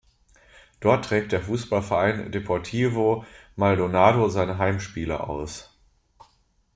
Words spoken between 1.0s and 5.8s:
trägt der Fußballverein Deportivo Maldonado seine Heimspiele aus.